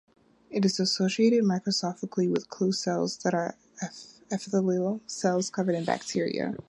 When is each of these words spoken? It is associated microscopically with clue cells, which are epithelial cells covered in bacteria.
It 0.49 0.65
is 0.65 0.79
associated 0.79 1.43
microscopically 1.43 2.27
with 2.27 2.49
clue 2.49 2.71
cells, 2.71 3.19
which 3.23 3.35
are 3.35 3.55
epithelial 4.31 4.99
cells 5.05 5.51
covered 5.51 5.75
in 5.75 5.85
bacteria. 5.85 6.55